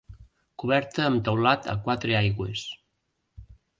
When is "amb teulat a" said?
1.09-1.75